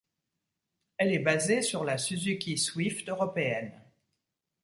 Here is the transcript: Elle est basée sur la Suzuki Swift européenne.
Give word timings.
Elle 0.97 1.13
est 1.13 1.19
basée 1.19 1.61
sur 1.61 1.83
la 1.83 1.99
Suzuki 1.99 2.57
Swift 2.57 3.07
européenne. 3.07 3.79